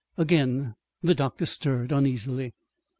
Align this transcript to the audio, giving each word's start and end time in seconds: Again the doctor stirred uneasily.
Again 0.17 0.73
the 1.03 1.13
doctor 1.13 1.45
stirred 1.45 1.91
uneasily. 1.91 2.53